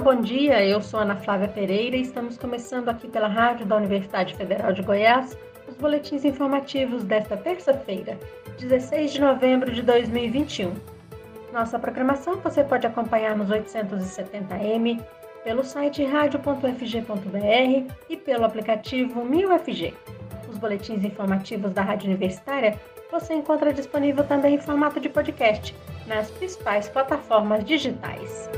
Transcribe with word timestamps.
bom 0.00 0.22
dia. 0.22 0.64
Eu 0.64 0.80
sou 0.80 1.00
Ana 1.00 1.14
Flávia 1.16 1.48
Pereira 1.48 1.94
e 1.94 2.00
estamos 2.00 2.38
começando 2.38 2.88
aqui 2.88 3.06
pela 3.06 3.28
Rádio 3.28 3.66
da 3.66 3.76
Universidade 3.76 4.34
Federal 4.34 4.72
de 4.72 4.80
Goiás 4.80 5.36
os 5.68 5.76
boletins 5.76 6.24
informativos 6.24 7.04
desta 7.04 7.36
terça-feira, 7.36 8.18
16 8.58 9.12
de 9.12 9.20
novembro 9.20 9.70
de 9.70 9.82
2021. 9.82 10.72
Nossa 11.52 11.78
programação 11.78 12.36
você 12.36 12.64
pode 12.64 12.86
acompanhar 12.86 13.36
nos 13.36 13.50
870m, 13.50 15.04
pelo 15.44 15.62
site 15.62 16.02
radio.fg.br 16.02 17.92
e 18.08 18.16
pelo 18.16 18.44
aplicativo 18.46 19.20
1000FG. 19.22 19.92
Os 20.48 20.56
boletins 20.56 21.04
informativos 21.04 21.72
da 21.72 21.82
Rádio 21.82 22.08
Universitária 22.08 22.80
você 23.12 23.34
encontra 23.34 23.72
disponível 23.72 24.24
também 24.24 24.54
em 24.54 24.60
formato 24.60 24.98
de 24.98 25.10
podcast 25.10 25.74
nas 26.06 26.30
principais 26.30 26.88
plataformas 26.88 27.64
digitais. 27.64 28.48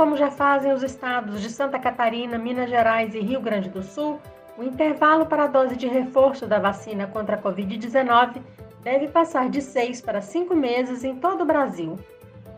Como 0.00 0.16
já 0.16 0.30
fazem 0.30 0.72
os 0.72 0.82
estados 0.82 1.42
de 1.42 1.50
Santa 1.50 1.78
Catarina, 1.78 2.38
Minas 2.38 2.70
Gerais 2.70 3.14
e 3.14 3.20
Rio 3.20 3.38
Grande 3.38 3.68
do 3.68 3.82
Sul, 3.82 4.18
o 4.56 4.62
intervalo 4.62 5.26
para 5.26 5.44
a 5.44 5.46
dose 5.46 5.76
de 5.76 5.86
reforço 5.86 6.46
da 6.46 6.58
vacina 6.58 7.06
contra 7.06 7.36
a 7.36 7.38
Covid-19 7.38 8.40
deve 8.82 9.08
passar 9.08 9.50
de 9.50 9.60
seis 9.60 10.00
para 10.00 10.22
cinco 10.22 10.56
meses 10.56 11.04
em 11.04 11.16
todo 11.16 11.42
o 11.42 11.44
Brasil. 11.44 11.98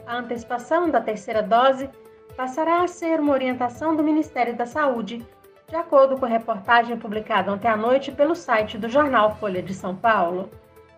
A 0.06 0.19
antecipação 0.19 0.88
da 0.88 1.00
terceira 1.00 1.42
dose 1.42 1.91
passará 2.36 2.84
a 2.84 2.86
ser 2.86 3.19
uma 3.19 3.33
orientação 3.33 3.97
do 3.97 4.05
Ministério 4.05 4.55
da 4.55 4.64
Saúde, 4.64 5.27
de 5.69 5.74
acordo 5.74 6.16
com 6.16 6.27
a 6.27 6.28
reportagem 6.28 6.97
publicada 6.97 7.52
ontem 7.52 7.66
à 7.66 7.77
noite 7.77 8.12
pelo 8.12 8.36
site 8.36 8.78
do 8.78 8.88
jornal 8.88 9.34
Folha 9.34 9.61
de 9.61 9.74
São 9.74 9.97
Paulo. 9.97 10.48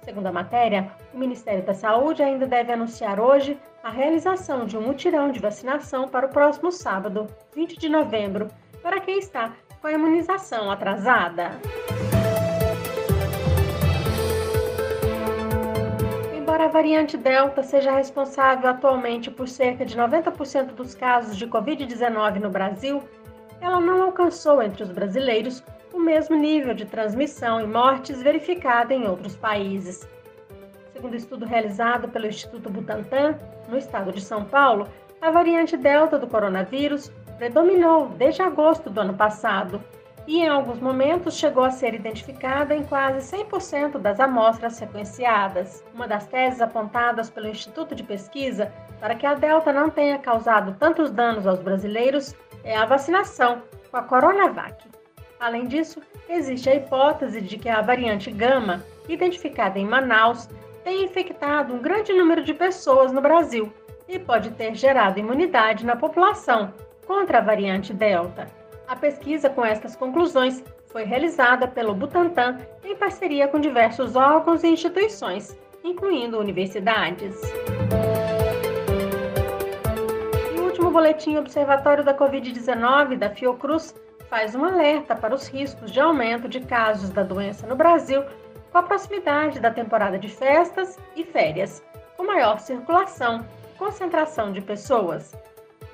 Segundo 0.04 0.26
a 0.26 0.32
matéria, 0.32 0.92
o 1.14 1.18
Ministério 1.18 1.64
da 1.64 1.72
Saúde 1.72 2.22
ainda 2.22 2.46
deve 2.46 2.70
anunciar 2.70 3.18
hoje 3.18 3.58
a 3.82 3.88
realização 3.88 4.66
de 4.66 4.76
um 4.76 4.82
mutirão 4.82 5.32
de 5.32 5.40
vacinação 5.40 6.06
para 6.08 6.26
o 6.26 6.28
próximo 6.28 6.70
sábado, 6.70 7.26
20 7.54 7.78
de 7.78 7.88
novembro, 7.88 8.48
para 8.82 9.00
quem 9.00 9.18
está 9.18 9.54
com 9.80 9.86
a 9.86 9.92
imunização 9.92 10.70
atrasada. 10.70 11.52
Embora 16.36 16.66
a 16.66 16.68
variante 16.68 17.16
Delta 17.16 17.62
seja 17.62 17.90
responsável 17.90 18.68
atualmente 18.68 19.30
por 19.30 19.48
cerca 19.48 19.86
de 19.86 19.96
90% 19.96 20.74
dos 20.74 20.94
casos 20.94 21.34
de 21.34 21.46
Covid-19 21.46 22.40
no 22.40 22.50
Brasil, 22.50 23.02
ela 23.58 23.80
não 23.80 24.02
alcançou 24.02 24.62
entre 24.62 24.82
os 24.82 24.90
brasileiros 24.90 25.64
o 25.94 26.00
mesmo 26.00 26.34
nível 26.34 26.74
de 26.74 26.84
transmissão 26.84 27.60
e 27.60 27.66
mortes 27.66 28.20
verificada 28.20 28.92
em 28.92 29.06
outros 29.06 29.36
países. 29.36 30.06
Segundo 30.92 31.14
estudo 31.14 31.46
realizado 31.46 32.08
pelo 32.08 32.26
Instituto 32.26 32.68
Butantan, 32.68 33.38
no 33.68 33.78
estado 33.78 34.10
de 34.10 34.20
São 34.20 34.44
Paulo, 34.44 34.88
a 35.20 35.30
variante 35.30 35.76
Delta 35.76 36.18
do 36.18 36.26
coronavírus 36.26 37.12
predominou 37.38 38.08
desde 38.08 38.42
agosto 38.42 38.90
do 38.90 39.00
ano 39.00 39.14
passado 39.14 39.80
e, 40.26 40.40
em 40.40 40.48
alguns 40.48 40.80
momentos, 40.80 41.36
chegou 41.36 41.62
a 41.62 41.70
ser 41.70 41.94
identificada 41.94 42.74
em 42.74 42.82
quase 42.82 43.36
100% 43.36 43.98
das 43.98 44.18
amostras 44.18 44.74
sequenciadas. 44.74 45.84
Uma 45.94 46.08
das 46.08 46.26
teses 46.26 46.60
apontadas 46.60 47.30
pelo 47.30 47.48
Instituto 47.48 47.94
de 47.94 48.02
Pesquisa 48.02 48.72
para 48.98 49.14
que 49.14 49.26
a 49.26 49.34
Delta 49.34 49.72
não 49.72 49.88
tenha 49.90 50.18
causado 50.18 50.74
tantos 50.76 51.12
danos 51.12 51.46
aos 51.46 51.60
brasileiros 51.60 52.34
é 52.64 52.76
a 52.76 52.84
vacinação 52.84 53.62
com 53.90 53.96
a 53.96 54.02
Coronavac. 54.02 54.93
Além 55.44 55.66
disso, 55.66 56.00
existe 56.26 56.70
a 56.70 56.74
hipótese 56.74 57.38
de 57.38 57.58
que 57.58 57.68
a 57.68 57.82
variante 57.82 58.30
Gama, 58.30 58.82
identificada 59.06 59.78
em 59.78 59.84
Manaus, 59.84 60.48
tenha 60.82 61.04
infectado 61.04 61.74
um 61.74 61.82
grande 61.82 62.14
número 62.14 62.42
de 62.42 62.54
pessoas 62.54 63.12
no 63.12 63.20
Brasil 63.20 63.70
e 64.08 64.18
pode 64.18 64.52
ter 64.52 64.74
gerado 64.74 65.20
imunidade 65.20 65.84
na 65.84 65.96
população 65.96 66.72
contra 67.06 67.40
a 67.40 67.40
variante 67.42 67.92
Delta. 67.92 68.46
A 68.88 68.96
pesquisa 68.96 69.50
com 69.50 69.62
estas 69.62 69.94
conclusões 69.94 70.64
foi 70.86 71.04
realizada 71.04 71.68
pelo 71.68 71.94
Butantan 71.94 72.56
em 72.82 72.96
parceria 72.96 73.46
com 73.46 73.60
diversos 73.60 74.16
órgãos 74.16 74.64
e 74.64 74.68
instituições, 74.68 75.54
incluindo 75.84 76.38
universidades. 76.38 77.38
E 80.54 80.58
o 80.58 80.64
último 80.64 80.90
boletim 80.90 81.36
Observatório 81.36 82.02
da 82.02 82.16
Covid-19 82.16 83.18
da 83.18 83.28
Fiocruz 83.28 83.94
faz 84.34 84.52
um 84.52 84.64
alerta 84.64 85.14
para 85.14 85.32
os 85.32 85.46
riscos 85.46 85.92
de 85.92 86.00
aumento 86.00 86.48
de 86.48 86.58
casos 86.58 87.08
da 87.08 87.22
doença 87.22 87.68
no 87.68 87.76
Brasil 87.76 88.24
com 88.72 88.78
a 88.78 88.82
proximidade 88.82 89.60
da 89.60 89.70
temporada 89.70 90.18
de 90.18 90.28
festas 90.28 90.98
e 91.14 91.22
férias, 91.22 91.80
com 92.16 92.26
maior 92.26 92.58
circulação 92.58 93.46
e 93.72 93.78
concentração 93.78 94.50
de 94.50 94.60
pessoas. 94.60 95.36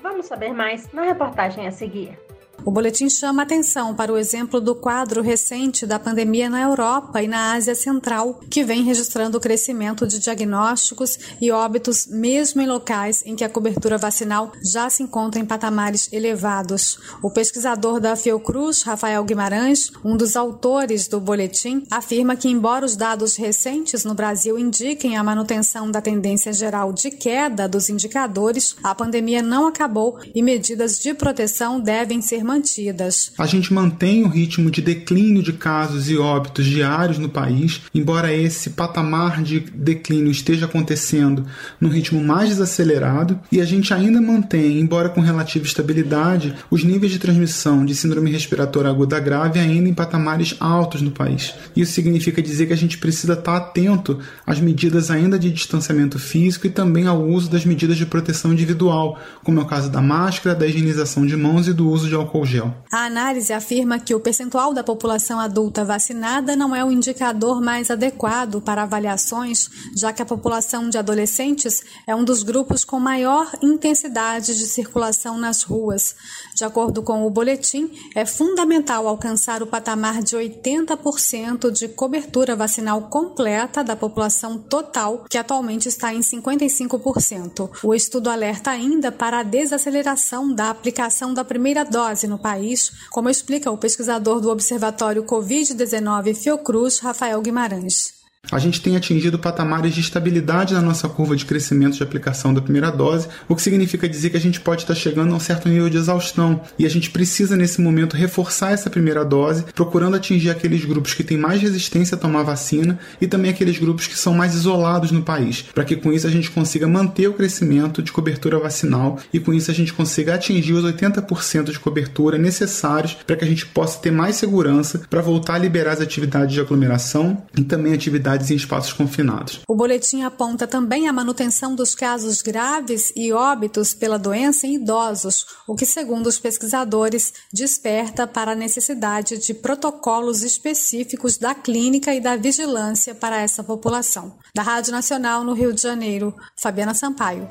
Vamos 0.03 0.25
saber 0.25 0.55
mais 0.55 0.91
na 0.91 1.03
reportagem 1.03 1.67
a 1.67 1.71
seguir. 1.71 2.19
O 2.62 2.71
boletim 2.71 3.09
chama 3.09 3.43
atenção 3.43 3.94
para 3.94 4.12
o 4.12 4.19
exemplo 4.19 4.60
do 4.60 4.75
quadro 4.75 5.22
recente 5.22 5.87
da 5.87 5.98
pandemia 5.98 6.50
na 6.50 6.60
Europa 6.60 7.22
e 7.22 7.28
na 7.28 7.54
Ásia 7.54 7.75
Central, 7.75 8.38
que 8.50 8.62
vem 8.62 8.82
registrando 8.82 9.38
o 9.38 9.41
crescimento 9.41 10.06
de 10.06 10.19
diagnósticos 10.19 11.19
e 11.41 11.50
óbitos 11.50 12.06
mesmo 12.06 12.60
em 12.60 12.66
locais 12.66 13.22
em 13.25 13.34
que 13.34 13.44
a 13.44 13.48
cobertura 13.48 13.97
vacinal 13.97 14.53
já 14.62 14.91
se 14.91 15.03
encontra 15.03 15.41
em 15.41 15.47
patamares 15.47 16.12
elevados. 16.12 16.98
O 17.22 17.31
pesquisador 17.31 17.98
da 17.98 18.15
Fiocruz, 18.15 18.82
Rafael 18.82 19.25
Guimarães, 19.25 19.91
um 20.04 20.16
dos 20.16 20.37
autores 20.37 21.09
do 21.09 21.19
boletim, 21.19 21.84
afirma 21.91 22.37
que 22.37 22.48
embora 22.48 22.84
os 22.84 22.94
dados 22.94 23.37
recentes 23.37 24.04
no 24.04 24.15
Brasil 24.15 24.59
indiquem 24.59 25.16
a 25.16 25.25
manutenção 25.25 25.91
da 25.91 26.03
tendência 26.03 26.53
geral 26.53 26.92
de 26.92 27.10
queda 27.10 27.66
dos 27.66 27.88
indicadores, 27.88 28.77
a 28.82 28.94
pandemia 28.94 29.41
não 29.41 29.66
acabou 29.66 30.19
e 30.34 30.42
medidas 30.42 30.98
de 30.98 31.15
proteção 31.15 31.81
devem 31.81 32.21
ser 32.21 32.44
mantidas. 32.50 33.33
A 33.38 33.47
gente 33.47 33.72
mantém 33.72 34.25
o 34.25 34.28
ritmo 34.28 34.71
de 34.71 34.83
declínio 34.83 35.43
de 35.43 35.53
casos 35.53 36.11
e 36.11 36.16
óbitos 36.16 36.66
diários 36.66 37.19
no 37.19 37.28
país, 37.28 37.83
embora 37.94 38.34
esse 38.34 38.71
patamar 38.71 39.43
de 39.43 39.61
declínio 39.61 40.33
esteja 40.33 40.66
acontecendo 40.66 41.47
num 41.81 41.89
ritmo 41.89 42.22
mais 42.22 42.49
desacelerado, 42.49 43.39
e 43.53 43.60
a 43.60 43.65
gente 43.65 43.94
ainda 43.94 44.21
mantém, 44.21 44.81
embora 44.81 45.09
com 45.09 45.21
relativa 45.21 45.65
estabilidade, 45.65 46.55
os 46.71 46.83
níveis 46.83 47.12
de 47.12 47.19
transmissão 47.19 47.84
de 47.84 47.94
síndrome 47.94 48.31
respiratória 48.31 48.91
aguda 48.91 49.21
grave 49.21 49.60
ainda 49.60 49.89
em 49.89 49.94
patamares 49.94 50.56
altos 50.59 51.03
no 51.03 51.12
país. 51.12 51.55
Isso 51.77 51.93
significa 51.93 52.43
dizer 52.43 52.66
que 52.66 52.72
a 52.72 52.77
gente 52.77 52.99
precisa 52.99 53.34
estar 53.34 53.56
atento 53.56 54.19
às 54.44 54.59
medidas 54.59 55.10
ainda 55.10 55.39
de 55.39 55.50
distanciamento 55.50 56.19
físico 56.19 56.66
e 56.66 56.71
também 56.71 57.06
ao 57.06 57.22
uso 57.22 57.49
das 57.49 57.65
medidas 57.65 57.97
de 57.97 58.06
proteção 58.06 58.53
individual, 58.53 59.19
como 59.44 59.60
é 59.60 59.62
o 59.62 59.66
caso 59.66 59.89
da 59.89 60.00
máscara, 60.00 60.56
da 60.56 60.66
higienização 60.66 61.25
de 61.25 61.37
mãos 61.37 61.69
e 61.69 61.72
do 61.72 61.89
uso 61.89 62.09
de 62.09 62.15
álcool 62.15 62.40
álcool 62.41 62.47
gel. 62.47 62.75
A 62.91 63.05
análise 63.05 63.53
afirma 63.53 63.99
que 63.99 64.15
o 64.15 64.21
percentual 64.21 64.73
da 64.73 64.83
população 64.83 65.39
adulta 65.39 65.84
vacinada 65.84 66.56
não 66.56 66.75
é 66.75 66.84
o 66.84 66.91
indicador 66.91 67.61
mais 67.61 67.91
adequado 67.91 68.61
para 68.61 68.83
avaliações, 68.83 69.69
já 69.97 70.12
que 70.12 70.23
a 70.23 70.27
população 70.27 70.89
de 70.89 70.99
adolescentes 70.99 71.83
é 72.06 72.15
um 72.15 72.25
dos 72.25 72.43
grupos 72.43 72.84
com 72.84 72.99
maior 72.99 73.51
intensidade 73.62 74.56
de 74.56 74.67
circulação 74.67 75.39
nas 75.39 75.62
ruas. 75.62 76.17
De 76.55 76.65
acordo 76.65 77.03
com 77.03 77.27
o 77.27 77.31
boletim, 77.31 77.91
é 78.15 78.25
fundamental 78.25 79.07
alcançar 79.07 79.62
o 79.62 79.67
patamar 79.67 80.22
de 80.22 80.37
80% 80.37 81.71
de 81.71 81.89
cobertura 81.89 82.57
vacinal 82.57 83.03
completa 83.03 83.84
da 83.84 83.97
população 83.97 84.59
total, 84.59 85.25
que 85.28 85.39
atualmente 85.39 85.89
está 85.89 86.12
em 86.12 86.21
55%. 86.21 87.71
O 87.83 87.95
estudo 87.95 88.31
alerta 88.31 88.71
ainda 88.71 89.12
para 89.12 89.41
a 89.41 89.43
desaceleração 89.43 90.53
da 90.53 90.71
aplicação 90.71 91.33
da 91.33 91.45
primeira 91.45 91.84
dose 91.84 92.27
no 92.30 92.38
país, 92.38 92.92
como 93.10 93.28
explica 93.28 93.70
o 93.70 93.76
pesquisador 93.76 94.41
do 94.41 94.50
Observatório 94.50 95.24
Covid-19 95.24 96.34
Fiocruz, 96.34 96.98
Rafael 97.00 97.42
Guimarães. 97.42 98.19
A 98.51 98.59
gente 98.59 98.81
tem 98.81 98.97
atingido 98.97 99.39
patamares 99.39 99.95
de 99.95 100.01
estabilidade 100.01 100.75
na 100.75 100.83
nossa 100.83 101.09
curva 101.09 101.37
de 101.37 101.45
crescimento 101.45 101.97
de 101.97 102.03
aplicação 102.03 102.53
da 102.53 102.60
primeira 102.60 102.91
dose, 102.91 103.28
o 103.48 103.54
que 103.54 103.63
significa 103.63 104.09
dizer 104.09 104.31
que 104.31 104.37
a 104.37 104.41
gente 104.41 104.60
pode 104.60 104.83
estar 104.83 104.95
chegando 104.95 105.33
a 105.33 105.37
um 105.37 105.41
certo 105.41 105.69
nível 105.69 105.89
de 105.89 105.98
exaustão. 105.98 106.60
E 106.77 106.84
a 106.84 106.89
gente 106.89 107.10
precisa 107.10 107.57
nesse 107.57 107.81
momento 107.81 108.16
reforçar 108.16 108.72
essa 108.72 108.91
primeira 108.91 109.25
dose, 109.25 109.65
procurando 109.75 110.16
atingir 110.16 110.51
aqueles 110.51 110.84
grupos 110.84 111.15
que 111.15 111.22
têm 111.22 111.39
mais 111.39 111.63
resistência 111.63 112.16
a 112.16 112.19
tomar 112.19 112.42
vacina 112.42 112.98
e 113.21 113.27
também 113.28 113.53
aqueles 113.53 113.78
grupos 113.78 114.09
que 114.09 114.19
são 114.19 114.34
mais 114.34 114.54
isolados 114.54 115.13
no 115.13 115.22
país, 115.22 115.63
para 115.72 115.84
que 115.84 115.95
com 115.95 116.13
isso 116.13 116.27
a 116.27 116.31
gente 116.31 116.51
consiga 116.51 116.89
manter 116.89 117.28
o 117.28 117.34
crescimento 117.34 118.03
de 118.03 118.10
cobertura 118.10 118.59
vacinal 118.59 119.19
e 119.33 119.39
com 119.39 119.53
isso 119.53 119.71
a 119.71 119.75
gente 119.75 119.93
consiga 119.93 120.34
atingir 120.34 120.72
os 120.72 120.84
80% 120.84 121.71
de 121.71 121.78
cobertura 121.78 122.36
necessários 122.36 123.16
para 123.27 123.36
que 123.36 123.45
a 123.45 123.48
gente 123.48 123.66
possa 123.66 124.01
ter 124.01 124.10
mais 124.10 124.36
segurança 124.36 125.03
para 125.09 125.22
voltar 125.22 125.54
a 125.54 125.59
liberar 125.59 125.93
as 125.93 126.01
atividades 126.01 126.54
de 126.54 126.60
aglomeração 126.60 127.43
e 127.57 127.63
também 127.63 127.93
atividades 127.93 128.29
em 128.38 128.54
espaços 128.54 128.92
confinados. 128.92 129.60
O 129.66 129.74
boletim 129.74 130.22
aponta 130.22 130.66
também 130.66 131.09
a 131.09 131.12
manutenção 131.12 131.74
dos 131.74 131.94
casos 131.94 132.42
graves 132.42 133.12
e 133.16 133.32
óbitos 133.32 133.94
pela 133.94 134.18
doença 134.18 134.66
em 134.66 134.74
idosos, 134.74 135.47
o 135.66 135.74
que, 135.74 135.86
segundo 135.86 136.27
os 136.27 136.38
pesquisadores, 136.38 137.32
desperta 137.53 138.27
para 138.27 138.53
a 138.53 138.56
necessidade 138.56 139.38
de 139.38 139.54
protocolos 139.54 140.42
específicos 140.42 141.36
da 141.36 141.54
clínica 141.54 142.15
e 142.15 142.21
da 142.21 142.36
vigilância 142.36 143.15
para 143.15 143.41
essa 143.41 143.65
população. 143.65 144.34
Da 144.54 144.62
Rádio 144.62 144.92
Nacional 144.92 145.44
no 145.44 145.54
Rio 145.54 145.72
de 145.72 145.83
Janeiro, 145.83 146.34
Fabiana 146.56 146.94
Sampaio. 146.94 147.48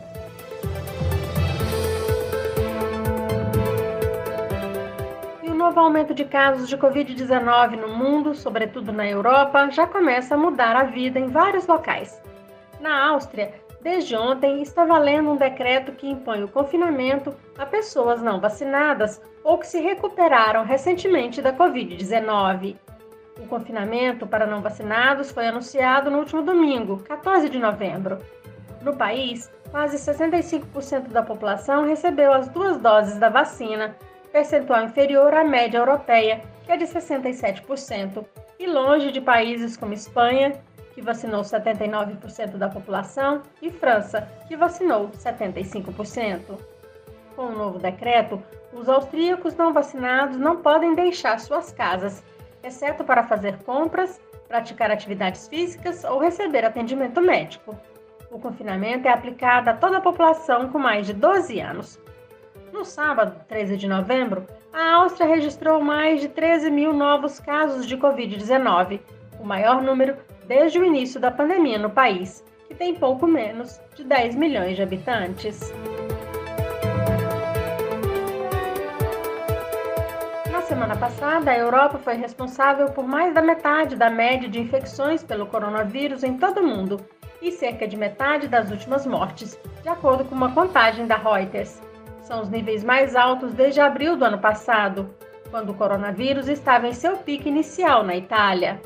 Novo 5.69 5.81
aumento 5.81 6.15
de 6.15 6.25
casos 6.25 6.67
de 6.67 6.75
Covid-19 6.75 7.79
no 7.79 7.89
mundo, 7.89 8.33
sobretudo 8.33 8.91
na 8.91 9.07
Europa, 9.07 9.69
já 9.69 9.85
começa 9.85 10.33
a 10.33 10.37
mudar 10.37 10.75
a 10.75 10.85
vida 10.85 11.19
em 11.19 11.27
vários 11.27 11.67
locais. 11.67 12.19
Na 12.79 13.09
Áustria, 13.09 13.53
desde 13.79 14.15
ontem, 14.15 14.63
está 14.63 14.83
valendo 14.83 15.29
um 15.29 15.35
decreto 15.35 15.91
que 15.91 16.09
impõe 16.09 16.43
o 16.43 16.47
confinamento 16.47 17.35
a 17.55 17.67
pessoas 17.67 18.19
não 18.19 18.39
vacinadas 18.39 19.21
ou 19.43 19.59
que 19.59 19.67
se 19.67 19.79
recuperaram 19.79 20.63
recentemente 20.63 21.39
da 21.39 21.53
Covid-19. 21.53 22.75
O 23.39 23.45
confinamento 23.45 24.25
para 24.25 24.47
não 24.47 24.63
vacinados 24.63 25.29
foi 25.29 25.49
anunciado 25.49 26.09
no 26.09 26.17
último 26.17 26.41
domingo, 26.41 26.97
14 27.03 27.47
de 27.47 27.59
novembro. 27.59 28.17
No 28.81 28.95
país, 28.95 29.51
quase 29.69 29.97
65% 29.97 31.09
da 31.09 31.21
população 31.21 31.85
recebeu 31.85 32.33
as 32.33 32.49
duas 32.49 32.77
doses 32.79 33.19
da 33.19 33.29
vacina 33.29 33.95
percentual 34.31 34.85
inferior 34.85 35.33
à 35.33 35.43
média 35.43 35.77
europeia, 35.77 36.41
que 36.65 36.71
é 36.71 36.77
de 36.77 36.85
67%, 36.85 38.25
e 38.59 38.67
longe 38.67 39.11
de 39.11 39.21
países 39.21 39.77
como 39.77 39.93
Espanha, 39.93 40.53
que 40.93 41.01
vacinou 41.01 41.41
79% 41.41 42.57
da 42.57 42.67
população, 42.67 43.41
e 43.61 43.69
França, 43.69 44.27
que 44.47 44.55
vacinou 44.55 45.09
75%. 45.09 46.59
Com 47.35 47.43
o 47.43 47.57
novo 47.57 47.79
decreto, 47.79 48.41
os 48.73 48.89
austríacos 48.89 49.55
não 49.55 49.73
vacinados 49.73 50.37
não 50.37 50.57
podem 50.57 50.93
deixar 50.93 51.39
suas 51.39 51.71
casas, 51.71 52.23
exceto 52.61 53.03
para 53.03 53.23
fazer 53.23 53.57
compras, 53.63 54.19
praticar 54.47 54.91
atividades 54.91 55.47
físicas 55.47 56.03
ou 56.03 56.19
receber 56.19 56.65
atendimento 56.65 57.21
médico. 57.21 57.77
O 58.29 58.39
confinamento 58.39 59.07
é 59.07 59.11
aplicado 59.11 59.69
a 59.69 59.73
toda 59.73 59.97
a 59.97 60.01
população 60.01 60.69
com 60.69 60.77
mais 60.77 61.07
de 61.07 61.13
12 61.13 61.59
anos, 61.59 61.99
no 62.71 62.85
sábado, 62.85 63.35
13 63.47 63.77
de 63.77 63.87
novembro, 63.87 64.45
a 64.71 64.95
Áustria 64.95 65.27
registrou 65.27 65.81
mais 65.81 66.21
de 66.21 66.29
13 66.29 66.69
mil 66.69 66.93
novos 66.93 67.39
casos 67.39 67.85
de 67.85 67.97
Covid-19, 67.97 68.99
o 69.39 69.45
maior 69.45 69.81
número 69.81 70.15
desde 70.47 70.79
o 70.79 70.85
início 70.85 71.19
da 71.19 71.31
pandemia 71.31 71.77
no 71.77 71.89
país, 71.89 72.43
que 72.67 72.75
tem 72.75 72.95
pouco 72.95 73.27
menos 73.27 73.79
de 73.95 74.03
10 74.03 74.35
milhões 74.35 74.75
de 74.75 74.83
habitantes. 74.83 75.73
Na 80.51 80.61
semana 80.61 80.95
passada, 80.95 81.51
a 81.51 81.57
Europa 81.57 81.97
foi 81.97 82.15
responsável 82.15 82.89
por 82.89 83.07
mais 83.07 83.33
da 83.33 83.41
metade 83.41 83.95
da 83.95 84.09
média 84.09 84.47
de 84.47 84.59
infecções 84.59 85.23
pelo 85.23 85.47
coronavírus 85.47 86.23
em 86.23 86.37
todo 86.37 86.61
o 86.61 86.67
mundo 86.67 86.99
e 87.41 87.51
cerca 87.51 87.87
de 87.87 87.97
metade 87.97 88.47
das 88.47 88.69
últimas 88.69 89.05
mortes, 89.05 89.57
de 89.81 89.89
acordo 89.89 90.25
com 90.25 90.35
uma 90.35 90.53
contagem 90.53 91.07
da 91.07 91.15
Reuters. 91.15 91.88
São 92.29 92.43
os 92.43 92.49
níveis 92.49 92.83
mais 92.83 93.15
altos 93.15 93.53
desde 93.53 93.81
abril 93.81 94.15
do 94.15 94.23
ano 94.23 94.37
passado, 94.37 95.09
quando 95.49 95.71
o 95.71 95.73
coronavírus 95.73 96.47
estava 96.47 96.87
em 96.87 96.93
seu 96.93 97.17
pico 97.17 97.47
inicial 97.47 98.03
na 98.03 98.15
Itália. 98.15 98.79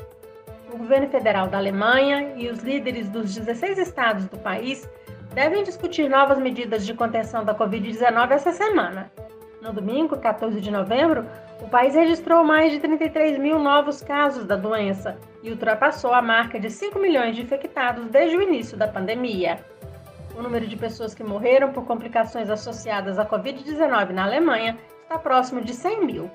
O 0.72 0.78
governo 0.78 1.10
federal 1.10 1.46
da 1.46 1.58
Alemanha 1.58 2.32
e 2.36 2.48
os 2.48 2.60
líderes 2.60 3.06
dos 3.10 3.34
16 3.34 3.76
estados 3.76 4.24
do 4.28 4.38
país 4.38 4.88
devem 5.34 5.62
discutir 5.62 6.08
novas 6.08 6.38
medidas 6.38 6.86
de 6.86 6.94
contenção 6.94 7.44
da 7.44 7.54
Covid-19 7.54 8.30
essa 8.30 8.50
semana. 8.50 9.12
No 9.60 9.74
domingo, 9.74 10.16
14 10.16 10.58
de 10.58 10.70
novembro, 10.70 11.26
o 11.60 11.68
país 11.68 11.94
registrou 11.94 12.42
mais 12.44 12.72
de 12.72 12.78
33 12.78 13.38
mil 13.38 13.58
novos 13.58 14.00
casos 14.00 14.46
da 14.46 14.56
doença 14.56 15.18
e 15.42 15.50
ultrapassou 15.50 16.14
a 16.14 16.22
marca 16.22 16.58
de 16.58 16.70
5 16.70 16.98
milhões 16.98 17.36
de 17.36 17.42
infectados 17.42 18.06
desde 18.06 18.38
o 18.38 18.42
início 18.42 18.74
da 18.74 18.88
pandemia. 18.88 19.58
O 20.36 20.42
número 20.42 20.66
de 20.66 20.76
pessoas 20.76 21.14
que 21.14 21.22
morreram 21.22 21.72
por 21.72 21.84
complicações 21.84 22.50
associadas 22.50 23.18
à 23.18 23.24
Covid-19 23.24 24.10
na 24.10 24.24
Alemanha 24.24 24.76
está 25.02 25.16
próximo 25.16 25.60
de 25.60 25.72
100 25.72 26.04
mil. 26.04 26.30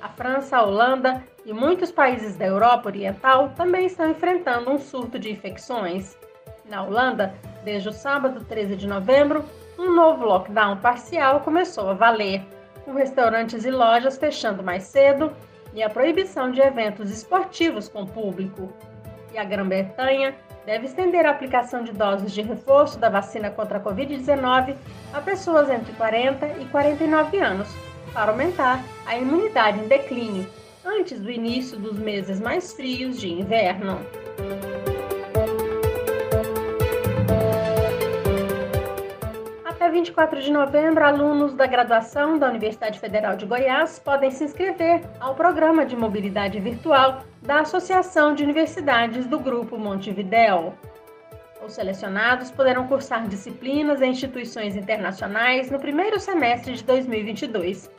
A 0.00 0.08
França, 0.08 0.56
a 0.56 0.62
Holanda 0.62 1.22
e 1.44 1.52
muitos 1.52 1.92
países 1.92 2.36
da 2.36 2.46
Europa 2.46 2.88
Oriental 2.88 3.50
também 3.50 3.86
estão 3.86 4.10
enfrentando 4.10 4.70
um 4.70 4.78
surto 4.78 5.18
de 5.18 5.30
infecções. 5.30 6.16
Na 6.64 6.82
Holanda, 6.82 7.34
desde 7.64 7.90
o 7.90 7.92
sábado 7.92 8.44
13 8.44 8.76
de 8.76 8.86
novembro, 8.86 9.44
um 9.78 9.94
novo 9.94 10.24
lockdown 10.24 10.78
parcial 10.78 11.40
começou 11.40 11.90
a 11.90 11.94
valer, 11.94 12.42
com 12.84 12.92
restaurantes 12.92 13.64
e 13.64 13.70
lojas 13.70 14.16
fechando 14.16 14.62
mais 14.62 14.84
cedo 14.84 15.30
e 15.74 15.82
a 15.82 15.90
proibição 15.90 16.50
de 16.50 16.60
eventos 16.60 17.10
esportivos 17.10 17.88
com 17.88 18.06
público. 18.06 18.72
E 19.32 19.38
a 19.38 19.44
Grã-Bretanha 19.44 20.34
deve 20.66 20.86
estender 20.86 21.26
a 21.26 21.30
aplicação 21.30 21.84
de 21.84 21.92
doses 21.92 22.32
de 22.32 22.42
reforço 22.42 22.98
da 22.98 23.08
vacina 23.08 23.50
contra 23.50 23.78
a 23.78 23.80
Covid-19 23.80 24.76
a 25.12 25.20
pessoas 25.20 25.70
entre 25.70 25.92
40 25.92 26.46
e 26.60 26.64
49 26.66 27.38
anos, 27.38 27.68
para 28.12 28.30
aumentar 28.30 28.82
a 29.06 29.16
imunidade 29.16 29.80
em 29.80 29.88
declínio, 29.88 30.46
antes 30.84 31.20
do 31.20 31.30
início 31.30 31.78
dos 31.78 31.98
meses 31.98 32.40
mais 32.40 32.72
frios 32.72 33.20
de 33.20 33.32
inverno. 33.32 33.98
24 39.94 40.42
de 40.42 40.52
novembro, 40.52 41.04
alunos 41.04 41.54
da 41.54 41.66
graduação 41.66 42.36
da 42.36 42.48
Universidade 42.48 42.98
Federal 42.98 43.36
de 43.36 43.46
Goiás 43.46 43.98
podem 43.98 44.30
se 44.30 44.44
inscrever 44.44 45.02
ao 45.18 45.34
programa 45.34 45.86
de 45.86 45.96
mobilidade 45.96 46.58
virtual 46.58 47.22
da 47.44 47.60
Associação 47.60 48.34
de 48.34 48.42
Universidades 48.42 49.26
do 49.26 49.38
Grupo 49.38 49.76
Montevidéu. 49.76 50.72
Os 51.64 51.74
selecionados 51.74 52.50
poderão 52.50 52.88
cursar 52.88 53.28
disciplinas 53.28 54.00
em 54.00 54.12
instituições 54.12 54.74
internacionais 54.76 55.70
no 55.70 55.78
primeiro 55.78 56.18
semestre 56.18 56.74
de 56.74 56.82
2022. 56.82 57.90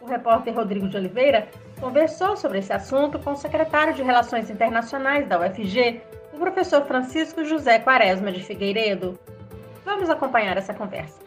O 0.00 0.06
repórter 0.06 0.54
Rodrigo 0.54 0.88
de 0.88 0.96
Oliveira 0.96 1.48
conversou 1.80 2.36
sobre 2.36 2.60
esse 2.60 2.72
assunto 2.72 3.18
com 3.18 3.32
o 3.32 3.36
secretário 3.36 3.92
de 3.92 4.04
Relações 4.04 4.48
Internacionais 4.48 5.28
da 5.28 5.40
UFG, 5.40 6.00
o 6.32 6.38
professor 6.38 6.84
Francisco 6.86 7.44
José 7.44 7.80
Quaresma 7.80 8.30
de 8.30 8.40
Figueiredo. 8.40 9.18
Vamos 9.84 10.08
acompanhar 10.08 10.56
essa 10.56 10.72
conversa. 10.72 11.18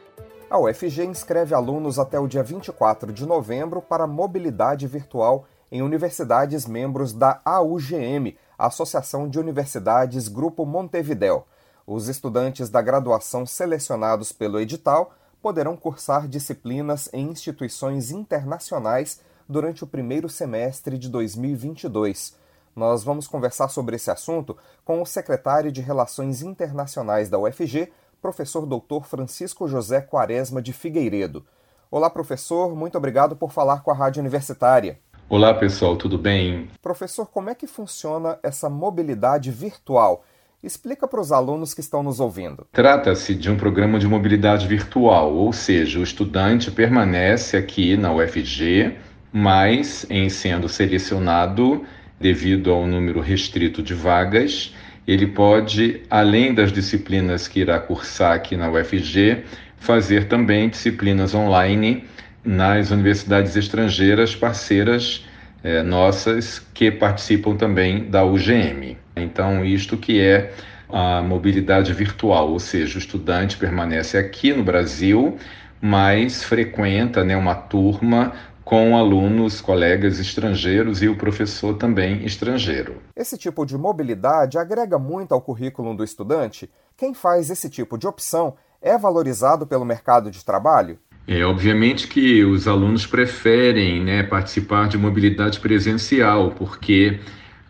A 0.49 0.57
UFG 0.57 1.03
inscreve 1.03 1.53
alunos 1.53 1.99
até 1.99 2.17
o 2.17 2.27
dia 2.27 2.43
24 2.43 3.11
de 3.11 3.25
novembro 3.25 3.81
para 3.81 4.07
mobilidade 4.07 4.87
virtual 4.87 5.45
em 5.73 5.81
universidades 5.81 6.67
membros 6.67 7.13
da 7.13 7.41
AUGM, 7.43 8.37
Associação 8.55 9.27
de 9.27 9.39
Universidades 9.39 10.27
Grupo 10.27 10.67
Montevidéu. 10.67 11.47
Os 11.87 12.07
estudantes 12.07 12.69
da 12.69 12.79
graduação 12.79 13.43
selecionados 13.43 14.31
pelo 14.31 14.59
edital 14.59 15.15
poderão 15.41 15.75
cursar 15.75 16.27
disciplinas 16.27 17.09
em 17.11 17.27
instituições 17.27 18.11
internacionais 18.11 19.19
durante 19.49 19.83
o 19.83 19.87
primeiro 19.87 20.29
semestre 20.29 20.95
de 20.95 21.09
2022. 21.09 22.35
Nós 22.75 23.03
vamos 23.03 23.27
conversar 23.27 23.69
sobre 23.69 23.95
esse 23.95 24.11
assunto 24.11 24.55
com 24.85 25.01
o 25.01 25.07
secretário 25.07 25.71
de 25.71 25.81
Relações 25.81 26.43
Internacionais 26.43 27.29
da 27.29 27.39
UFG, 27.39 27.91
professor 28.21 28.67
doutor 28.67 29.07
Francisco 29.07 29.67
José 29.67 30.01
Quaresma 30.01 30.61
de 30.61 30.71
Figueiredo. 30.71 31.43
Olá, 31.89 32.11
professor, 32.11 32.75
muito 32.75 32.95
obrigado 32.95 33.35
por 33.35 33.51
falar 33.51 33.81
com 33.81 33.89
a 33.89 33.95
Rádio 33.95 34.19
Universitária. 34.19 34.99
Olá, 35.29 35.53
pessoal, 35.53 35.95
tudo 35.95 36.17
bem? 36.17 36.67
Professor, 36.81 37.25
como 37.25 37.49
é 37.49 37.55
que 37.55 37.65
funciona 37.65 38.37
essa 38.43 38.69
mobilidade 38.69 39.49
virtual? 39.49 40.23
Explica 40.61 41.07
para 41.07 41.19
os 41.19 41.31
alunos 41.31 41.73
que 41.73 41.79
estão 41.79 42.03
nos 42.03 42.19
ouvindo. 42.19 42.67
Trata-se 42.71 43.33
de 43.33 43.49
um 43.49 43.57
programa 43.57 43.97
de 43.97 44.07
mobilidade 44.07 44.67
virtual, 44.67 45.33
ou 45.33 45.51
seja, 45.51 45.97
o 45.97 46.03
estudante 46.03 46.69
permanece 46.69 47.57
aqui 47.57 47.97
na 47.97 48.13
UFG, 48.13 48.95
mas 49.31 50.05
em 50.09 50.29
sendo 50.29 50.69
selecionado 50.69 51.83
devido 52.19 52.71
ao 52.71 52.85
número 52.85 53.19
restrito 53.19 53.81
de 53.81 53.93
vagas, 53.93 54.75
ele 55.07 55.27
pode, 55.27 56.01
além 56.09 56.53
das 56.53 56.71
disciplinas 56.71 57.47
que 57.47 57.61
irá 57.61 57.79
cursar 57.79 58.33
aqui 58.33 58.55
na 58.55 58.69
UFG, 58.69 59.43
fazer 59.77 60.27
também 60.27 60.69
disciplinas 60.69 61.33
online 61.33 62.05
nas 62.43 62.91
universidades 62.91 63.55
estrangeiras 63.55 64.35
parceiras 64.35 65.25
eh, 65.63 65.81
nossas 65.81 66.59
que 66.73 66.91
participam 66.91 67.55
também 67.55 68.09
da 68.09 68.23
UGM. 68.23 68.97
Então, 69.15 69.63
isto 69.63 69.97
que 69.97 70.19
é 70.19 70.53
a 70.89 71.21
mobilidade 71.21 71.93
virtual, 71.93 72.51
ou 72.51 72.59
seja, 72.59 72.95
o 72.95 72.99
estudante 72.99 73.57
permanece 73.57 74.17
aqui 74.17 74.53
no 74.53 74.63
Brasil, 74.63 75.37
mas 75.81 76.43
frequenta 76.43 77.23
né, 77.23 77.35
uma 77.35 77.55
turma 77.55 78.33
com 78.63 78.95
alunos, 78.95 79.59
colegas 79.59 80.19
estrangeiros 80.19 81.01
e 81.01 81.07
o 81.07 81.17
professor 81.17 81.77
também 81.77 82.23
estrangeiro. 82.25 83.01
Esse 83.15 83.37
tipo 83.37 83.65
de 83.65 83.77
mobilidade 83.77 84.57
agrega 84.57 84.97
muito 84.97 85.33
ao 85.33 85.41
currículo 85.41 85.95
do 85.95 86.03
estudante? 86.03 86.69
Quem 86.95 87.13
faz 87.13 87.49
esse 87.49 87.69
tipo 87.69 87.97
de 87.97 88.07
opção 88.07 88.55
é 88.81 88.97
valorizado 88.97 89.67
pelo 89.67 89.83
mercado 89.83 90.31
de 90.31 90.43
trabalho? 90.45 90.97
É, 91.25 91.45
obviamente 91.45 92.07
que 92.07 92.43
os 92.43 92.67
alunos 92.67 93.05
preferem 93.05 94.03
né, 94.03 94.23
participar 94.23 94.89
de 94.89 94.97
mobilidade 94.97 95.59
presencial, 95.59 96.51
porque 96.51 97.19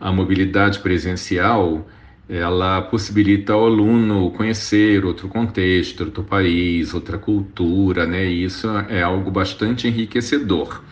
a 0.00 0.10
mobilidade 0.10 0.80
presencial 0.80 1.86
ela 2.28 2.82
possibilita 2.82 3.52
ao 3.52 3.66
aluno 3.66 4.30
conhecer 4.30 5.04
outro 5.04 5.28
contexto, 5.28 6.04
outro 6.04 6.24
país, 6.24 6.94
outra 6.94 7.18
cultura, 7.18 8.06
né? 8.06 8.26
E 8.26 8.44
isso 8.44 8.66
é 8.88 9.02
algo 9.02 9.30
bastante 9.30 9.86
enriquecedor. 9.86 10.82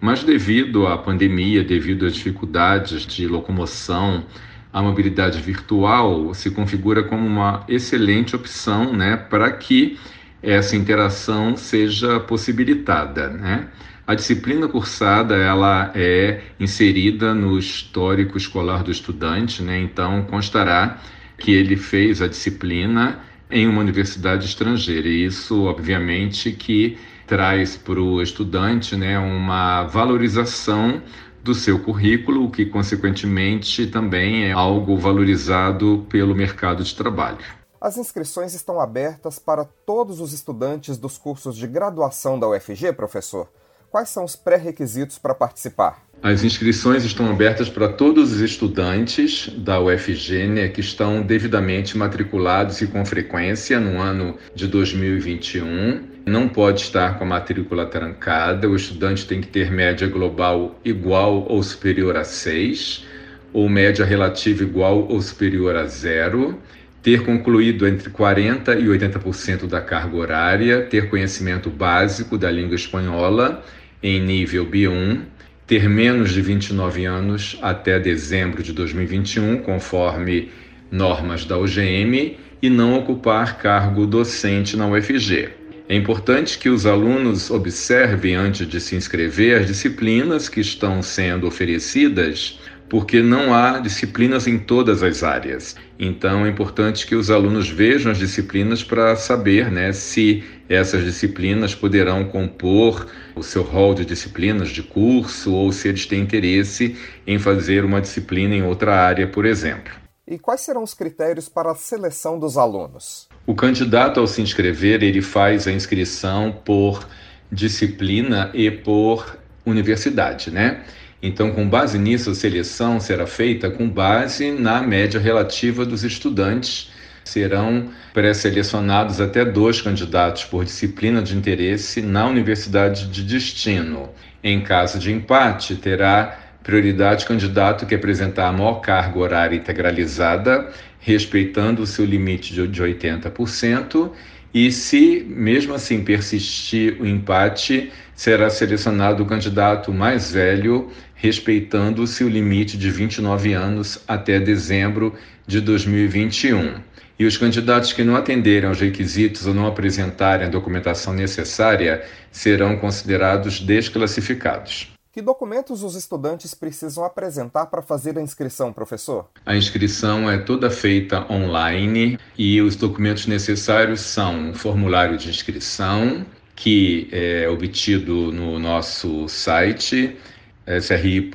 Mas 0.00 0.22
devido 0.22 0.86
à 0.86 0.98
pandemia, 0.98 1.64
devido 1.64 2.04
às 2.06 2.14
dificuldades 2.14 3.06
de 3.06 3.26
locomoção, 3.26 4.24
a 4.72 4.82
mobilidade 4.82 5.40
virtual 5.40 6.34
se 6.34 6.50
configura 6.50 7.02
como 7.02 7.26
uma 7.26 7.64
excelente 7.68 8.34
opção, 8.34 8.92
né, 8.92 9.16
para 9.16 9.50
que 9.52 9.98
essa 10.42 10.76
interação 10.76 11.56
seja 11.56 12.18
possibilitada, 12.20 13.28
né? 13.28 13.68
A 14.04 14.14
disciplina 14.14 14.66
cursada 14.66 15.36
ela 15.36 15.92
é 15.94 16.40
inserida 16.58 17.32
no 17.32 17.56
histórico 17.56 18.36
escolar 18.36 18.82
do 18.82 18.90
estudante, 18.90 19.62
né? 19.62 19.78
então 19.78 20.24
constará 20.24 20.98
que 21.38 21.52
ele 21.52 21.76
fez 21.76 22.20
a 22.20 22.26
disciplina 22.26 23.20
em 23.48 23.68
uma 23.68 23.80
universidade 23.80 24.44
estrangeira. 24.46 25.08
E 25.08 25.24
isso, 25.24 25.64
obviamente, 25.64 26.50
que 26.50 26.98
traz 27.26 27.76
para 27.76 28.00
o 28.00 28.20
estudante 28.20 28.96
né, 28.96 29.18
uma 29.18 29.84
valorização 29.84 31.00
do 31.42 31.54
seu 31.54 31.78
currículo, 31.78 32.44
o 32.44 32.50
que, 32.50 32.66
consequentemente, 32.66 33.86
também 33.86 34.44
é 34.44 34.52
algo 34.52 34.96
valorizado 34.96 36.06
pelo 36.08 36.34
mercado 36.34 36.82
de 36.82 36.94
trabalho. 36.94 37.61
As 37.84 37.96
inscrições 37.96 38.54
estão 38.54 38.80
abertas 38.80 39.40
para 39.40 39.64
todos 39.64 40.20
os 40.20 40.32
estudantes 40.32 40.96
dos 40.96 41.18
cursos 41.18 41.56
de 41.56 41.66
graduação 41.66 42.38
da 42.38 42.48
UFG, 42.48 42.92
professor? 42.92 43.50
Quais 43.90 44.08
são 44.08 44.24
os 44.24 44.36
pré-requisitos 44.36 45.18
para 45.18 45.34
participar? 45.34 46.00
As 46.22 46.44
inscrições 46.44 47.02
estão 47.02 47.28
abertas 47.28 47.68
para 47.68 47.88
todos 47.88 48.34
os 48.34 48.40
estudantes 48.40 49.48
da 49.58 49.80
UFG 49.80 50.46
né, 50.46 50.68
que 50.68 50.80
estão 50.80 51.22
devidamente 51.22 51.98
matriculados 51.98 52.80
e 52.80 52.86
com 52.86 53.04
frequência 53.04 53.80
no 53.80 54.00
ano 54.00 54.38
de 54.54 54.68
2021. 54.68 56.04
Não 56.24 56.48
pode 56.48 56.82
estar 56.82 57.18
com 57.18 57.24
a 57.24 57.26
matrícula 57.26 57.84
trancada, 57.84 58.68
o 58.68 58.76
estudante 58.76 59.26
tem 59.26 59.40
que 59.40 59.48
ter 59.48 59.72
média 59.72 60.06
global 60.06 60.76
igual 60.84 61.48
ou 61.48 61.60
superior 61.64 62.16
a 62.16 62.22
6, 62.22 63.04
ou 63.52 63.68
média 63.68 64.04
relativa 64.04 64.62
igual 64.62 65.08
ou 65.08 65.20
superior 65.20 65.74
a 65.74 65.86
zero 65.86 66.62
ter 67.02 67.24
concluído 67.24 67.86
entre 67.86 68.08
40% 68.10 68.80
e 68.80 68.86
80% 68.86 69.66
da 69.66 69.80
carga 69.80 70.16
horária, 70.16 70.82
ter 70.82 71.10
conhecimento 71.10 71.68
básico 71.68 72.38
da 72.38 72.50
língua 72.50 72.76
espanhola 72.76 73.64
em 74.02 74.20
nível 74.20 74.64
B1, 74.64 75.20
ter 75.66 75.88
menos 75.88 76.32
de 76.32 76.40
29 76.40 77.04
anos 77.04 77.58
até 77.60 77.98
dezembro 77.98 78.62
de 78.62 78.72
2021, 78.72 79.58
conforme 79.58 80.50
normas 80.90 81.44
da 81.44 81.58
UGM, 81.58 82.36
e 82.60 82.70
não 82.70 82.96
ocupar 82.96 83.58
cargo 83.58 84.06
docente 84.06 84.76
na 84.76 84.86
UFG. 84.86 85.48
É 85.88 85.96
importante 85.96 86.58
que 86.58 86.68
os 86.68 86.86
alunos 86.86 87.50
observem, 87.50 88.36
antes 88.36 88.66
de 88.68 88.80
se 88.80 88.94
inscrever, 88.94 89.60
as 89.60 89.66
disciplinas 89.66 90.48
que 90.48 90.60
estão 90.60 91.02
sendo 91.02 91.46
oferecidas 91.46 92.60
porque 92.92 93.22
não 93.22 93.54
há 93.54 93.78
disciplinas 93.78 94.46
em 94.46 94.58
todas 94.58 95.02
as 95.02 95.22
áreas. 95.22 95.74
Então 95.98 96.44
é 96.44 96.50
importante 96.50 97.06
que 97.06 97.14
os 97.14 97.30
alunos 97.30 97.66
vejam 97.66 98.12
as 98.12 98.18
disciplinas 98.18 98.84
para 98.84 99.16
saber 99.16 99.70
né, 99.70 99.94
se 99.94 100.44
essas 100.68 101.02
disciplinas 101.02 101.74
poderão 101.74 102.26
compor 102.26 103.06
o 103.34 103.42
seu 103.42 103.62
rol 103.62 103.94
de 103.94 104.04
disciplinas 104.04 104.68
de 104.68 104.82
curso 104.82 105.54
ou 105.54 105.72
se 105.72 105.88
eles 105.88 106.04
têm 106.04 106.20
interesse 106.20 106.94
em 107.26 107.38
fazer 107.38 107.82
uma 107.82 107.98
disciplina 107.98 108.54
em 108.54 108.62
outra 108.62 108.94
área, 108.94 109.26
por 109.26 109.46
exemplo. 109.46 109.94
E 110.28 110.38
quais 110.38 110.60
serão 110.60 110.82
os 110.82 110.92
critérios 110.92 111.48
para 111.48 111.72
a 111.72 111.74
seleção 111.74 112.38
dos 112.38 112.58
alunos? 112.58 113.26
O 113.46 113.54
candidato, 113.54 114.20
ao 114.20 114.26
se 114.26 114.42
inscrever, 114.42 115.02
ele 115.02 115.22
faz 115.22 115.66
a 115.66 115.72
inscrição 115.72 116.60
por 116.62 117.08
disciplina 117.50 118.50
e 118.52 118.70
por 118.70 119.38
universidade, 119.64 120.50
né? 120.50 120.84
Então, 121.22 121.52
com 121.52 121.68
base 121.68 121.98
nisso, 121.98 122.30
a 122.30 122.34
seleção 122.34 122.98
será 122.98 123.26
feita 123.26 123.70
com 123.70 123.88
base 123.88 124.50
na 124.50 124.82
média 124.82 125.20
relativa 125.20 125.86
dos 125.86 126.02
estudantes. 126.02 126.90
Serão 127.24 127.90
pré-selecionados 128.12 129.20
até 129.20 129.44
dois 129.44 129.80
candidatos 129.80 130.44
por 130.44 130.64
disciplina 130.64 131.22
de 131.22 131.36
interesse 131.36 132.02
na 132.02 132.26
universidade 132.26 133.06
de 133.06 133.22
destino. 133.22 134.10
Em 134.42 134.60
caso 134.62 134.98
de 134.98 135.12
empate, 135.12 135.76
terá 135.76 136.40
prioridade 136.64 137.24
candidato 137.24 137.86
que 137.86 137.94
apresentar 137.94 138.48
a 138.48 138.52
maior 138.52 138.80
carga 138.80 139.18
horária 139.18 139.56
integralizada, 139.56 140.72
respeitando 140.98 141.82
o 141.82 141.86
seu 141.86 142.04
limite 142.04 142.52
de 142.52 142.82
80%, 142.82 144.10
e 144.54 144.70
se 144.70 145.24
mesmo 145.28 145.74
assim 145.74 146.04
persistir 146.04 147.00
o 147.00 147.06
empate, 147.06 147.90
será 148.14 148.50
selecionado 148.50 149.22
o 149.22 149.26
candidato 149.26 149.92
mais 149.92 150.30
velho, 150.30 150.90
respeitando-se 151.22 152.24
o 152.24 152.28
limite 152.28 152.76
de 152.76 152.90
29 152.90 153.52
anos 153.52 154.00
até 154.08 154.40
dezembro 154.40 155.14
de 155.46 155.60
2021. 155.60 156.80
E 157.16 157.24
os 157.24 157.36
candidatos 157.36 157.92
que 157.92 158.02
não 158.02 158.16
atenderem 158.16 158.68
aos 158.68 158.80
requisitos 158.80 159.46
ou 159.46 159.54
não 159.54 159.68
apresentarem 159.68 160.48
a 160.48 160.50
documentação 160.50 161.14
necessária 161.14 162.04
serão 162.32 162.76
considerados 162.76 163.60
desclassificados. 163.60 164.90
Que 165.12 165.22
documentos 165.22 165.84
os 165.84 165.94
estudantes 165.94 166.54
precisam 166.54 167.04
apresentar 167.04 167.66
para 167.66 167.82
fazer 167.82 168.18
a 168.18 168.20
inscrição, 168.20 168.72
professor? 168.72 169.28
A 169.46 169.54
inscrição 169.54 170.28
é 170.28 170.38
toda 170.38 170.70
feita 170.70 171.24
online 171.32 172.18
e 172.36 172.60
os 172.60 172.74
documentos 172.74 173.28
necessários 173.28 174.00
são 174.00 174.48
um 174.48 174.54
formulário 174.54 175.16
de 175.16 175.30
inscrição, 175.30 176.26
que 176.56 177.08
é 177.12 177.48
obtido 177.48 178.32
no 178.32 178.58
nosso 178.58 179.28
site 179.28 180.16
sri.ufg.br, 180.66 181.32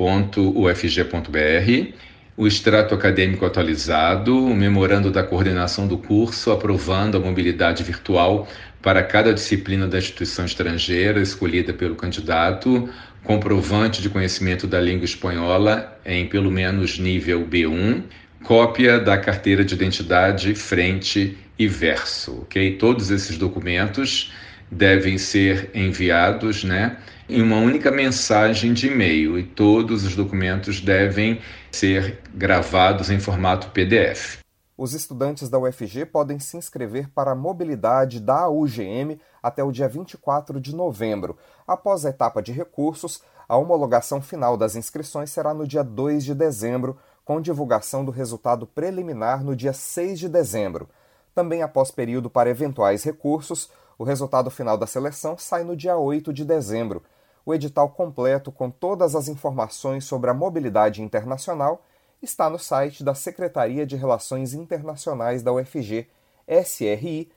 o 2.38 2.46
extrato 2.46 2.94
acadêmico 2.94 3.46
atualizado, 3.46 4.46
o 4.46 4.56
memorando 4.56 5.10
da 5.10 5.24
coordenação 5.24 5.88
do 5.88 5.98
curso 5.98 6.52
aprovando 6.52 7.18
a 7.18 7.20
mobilidade 7.20 7.84
virtual 7.84 8.48
para 8.82 9.02
cada 9.04 9.34
disciplina 9.34 9.88
da 9.88 9.98
instituição 9.98 10.46
estrangeira 10.46 11.20
escolhida 11.20 11.74
pelo 11.74 11.96
candidato, 11.96 12.88
comprovante 13.24 14.02
de 14.02 14.10
conhecimento 14.10 14.68
da 14.68 14.80
língua 14.80 15.06
espanhola 15.06 16.00
em 16.06 16.28
pelo 16.28 16.52
menos 16.52 17.00
nível 17.00 17.46
B1, 17.46 18.04
cópia 18.44 19.00
da 19.00 19.18
carteira 19.18 19.66
de 19.66 19.74
identidade 19.74 20.54
frente 20.54 21.38
e 21.58 21.68
verso, 21.68 22.42
ok? 22.44 22.78
Todos 22.78 23.10
esses 23.10 23.38
documentos 23.38 24.32
devem 24.72 25.18
ser 25.18 25.72
enviados, 25.74 26.64
né, 26.64 26.98
em 27.30 27.42
uma 27.42 27.58
única 27.58 27.92
mensagem 27.92 28.74
de 28.74 28.88
e-mail 28.88 29.38
e 29.38 29.44
todos 29.44 30.06
os 30.06 30.16
documentos 30.16 30.80
devem 30.80 31.42
ser 31.72 32.22
gravados 32.34 33.10
em 33.10 33.20
formato 33.20 33.70
PDF. 33.72 34.40
Os 34.78 34.94
estudantes 34.94 35.50
da 35.50 35.58
UFG 35.58 36.06
podem 36.06 36.40
se 36.40 36.56
inscrever 36.56 37.10
para 37.10 37.32
a 37.32 37.36
mobilidade 37.36 38.20
da 38.20 38.48
UGM 38.48 39.20
até 39.42 39.64
o 39.64 39.72
dia 39.72 39.90
24 39.90 40.62
de 40.62 40.74
novembro. 40.74 41.36
Após 41.68 42.06
a 42.06 42.10
etapa 42.12 42.42
de 42.42 42.52
recursos, 42.52 43.22
a 43.50 43.58
homologação 43.58 44.22
final 44.22 44.56
das 44.56 44.76
inscrições 44.76 45.32
será 45.32 45.54
no 45.54 45.68
dia 45.68 45.84
2 45.84 46.24
de 46.24 46.36
dezembro, 46.36 46.98
com 47.26 47.42
divulgação 47.42 48.06
do 48.06 48.12
resultado 48.12 48.66
preliminar 48.68 49.44
no 49.44 49.56
dia 49.56 49.74
6 49.74 50.20
de 50.20 50.30
dezembro. 50.30 50.88
Também 51.34 51.62
após 51.62 51.92
período 51.92 52.30
para 52.30 52.50
eventuais 52.50 53.04
recursos, 53.04 53.70
o 53.98 54.04
resultado 54.04 54.50
final 54.52 54.78
da 54.78 54.88
seleção 54.88 55.38
sai 55.38 55.64
no 55.64 55.76
dia 55.76 55.98
8 55.98 56.32
de 56.32 56.46
dezembro. 56.46 57.04
O 57.48 57.54
edital 57.54 57.88
completo 57.88 58.52
com 58.52 58.70
todas 58.70 59.16
as 59.16 59.30
informações 59.30 60.04
sobre 60.04 60.30
a 60.30 60.34
mobilidade 60.34 61.02
internacional 61.02 61.82
está 62.22 62.50
no 62.50 62.60
site 62.60 63.06
da 63.06 63.16
Secretaria 63.16 63.86
de 63.86 63.96
Relações 63.96 64.54
Internacionais 64.54 65.42
da 65.42 65.54
UFG, 65.54 66.10
sri.ufg.br. 66.46 67.32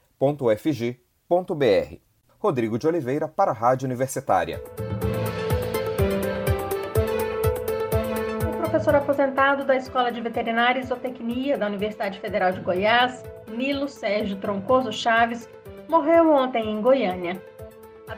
Rodrigo 2.40 2.76
de 2.76 2.88
Oliveira 2.88 3.28
para 3.28 3.52
a 3.52 3.54
Rádio 3.54 3.86
Universitária. 3.86 4.60
O 8.48 8.56
professor 8.56 8.96
aposentado 8.96 9.64
da 9.64 9.76
Escola 9.76 10.10
de 10.10 10.20
Veterinária 10.20 10.80
e 10.80 10.84
Zootecnia 10.84 11.56
da 11.56 11.68
Universidade 11.68 12.18
Federal 12.18 12.50
de 12.50 12.60
Goiás, 12.60 13.22
Nilo 13.46 13.86
Sérgio 13.86 14.36
Troncoso 14.38 14.90
Chaves, 14.92 15.48
morreu 15.88 16.32
ontem 16.32 16.68
em 16.68 16.82
Goiânia. 16.82 17.40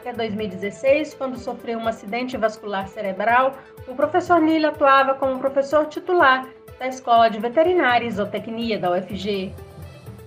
Até 0.03 0.11
2016, 0.11 1.13
quando 1.13 1.37
sofreu 1.37 1.79
um 1.79 1.87
acidente 1.87 2.35
vascular 2.35 2.89
cerebral, 2.89 3.53
o 3.87 3.95
professor 3.95 4.41
Nilo 4.41 4.67
atuava 4.67 5.13
como 5.13 5.39
professor 5.39 5.85
titular 5.85 6.45
da 6.77 6.87
Escola 6.87 7.29
de 7.29 7.39
Veterinária 7.39 8.05
e 8.05 8.11
Zootecnia 8.11 8.77
da 8.77 8.91
UFG. 8.91 9.53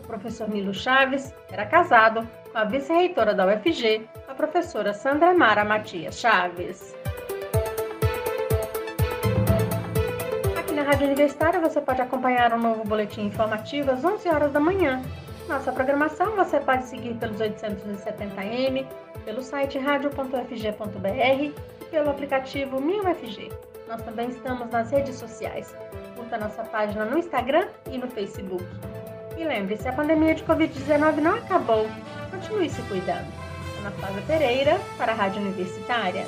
O 0.02 0.06
professor 0.06 0.48
Nilo 0.48 0.72
Chaves 0.72 1.30
era 1.50 1.66
casado 1.66 2.26
com 2.50 2.56
a 2.56 2.64
vice-reitora 2.64 3.34
da 3.34 3.46
UFG, 3.46 4.08
a 4.26 4.32
professora 4.32 4.94
Sandra 4.94 5.34
Mara 5.34 5.62
Matias 5.62 6.18
Chaves. 6.18 6.96
Aqui 10.58 10.72
na 10.72 10.84
Rádio 10.84 11.06
Universitária 11.06 11.60
você 11.60 11.82
pode 11.82 12.00
acompanhar 12.00 12.54
um 12.54 12.58
novo 12.58 12.82
boletim 12.82 13.26
informativo 13.26 13.90
às 13.90 14.02
11 14.02 14.26
horas 14.26 14.52
da 14.52 14.58
manhã. 14.58 15.02
Nossa 15.48 15.70
programação 15.70 16.34
você 16.34 16.58
pode 16.58 16.86
seguir 16.86 17.14
pelos 17.14 17.38
870m, 17.38 18.84
pelo 19.24 19.42
site 19.42 19.78
radio.fg.br 19.78 21.08
e 21.10 21.84
pelo 21.88 22.10
aplicativo 22.10 22.80
MinUFG. 22.80 23.52
Nós 23.86 24.02
também 24.02 24.28
estamos 24.28 24.68
nas 24.70 24.90
redes 24.90 25.14
sociais. 25.14 25.72
Curta 26.16 26.36
nossa 26.36 26.64
página 26.64 27.04
no 27.04 27.16
Instagram 27.16 27.68
e 27.88 27.96
no 27.96 28.08
Facebook. 28.08 28.64
E 29.38 29.44
lembre-se, 29.44 29.86
a 29.86 29.92
pandemia 29.92 30.34
de 30.34 30.42
Covid-19 30.42 31.16
não 31.18 31.36
acabou. 31.36 31.86
Continue 32.30 32.68
se 32.68 32.82
cuidando. 32.82 33.32
Ana 33.78 33.92
Flávia 33.92 34.22
Pereira, 34.26 34.80
para 34.98 35.12
a 35.12 35.14
Rádio 35.14 35.42
Universitária. 35.42 36.26